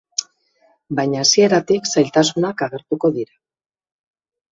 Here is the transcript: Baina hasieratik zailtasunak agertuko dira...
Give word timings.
Baina 0.99 1.19
hasieratik 1.25 1.89
zailtasunak 1.97 2.63
agertuko 2.69 3.13
dira... 3.19 3.37